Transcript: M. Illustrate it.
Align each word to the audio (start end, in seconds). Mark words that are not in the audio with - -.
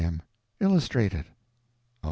M. 0.03 0.19
Illustrate 0.59 1.13
it. 1.13 1.27